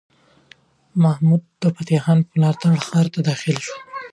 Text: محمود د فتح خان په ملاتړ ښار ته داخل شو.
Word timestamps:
محمود 1.03 1.43
د 1.61 1.63
فتح 1.75 1.99
خان 2.03 2.19
په 2.27 2.31
ملاتړ 2.37 2.71
ښار 2.87 3.07
ته 3.13 3.19
داخل 3.29 3.57
شو. 3.65 3.75